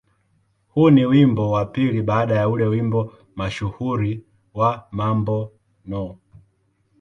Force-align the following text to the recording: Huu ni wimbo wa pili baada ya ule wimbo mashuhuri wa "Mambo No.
Huu 0.69 0.89
ni 0.89 1.05
wimbo 1.05 1.51
wa 1.51 1.65
pili 1.65 2.01
baada 2.01 2.35
ya 2.35 2.49
ule 2.49 2.65
wimbo 2.67 3.13
mashuhuri 3.35 4.23
wa 4.53 4.87
"Mambo 4.91 5.51
No. 5.85 6.17